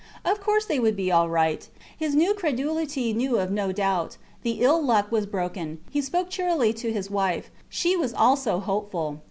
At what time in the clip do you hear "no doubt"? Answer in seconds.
3.51-4.17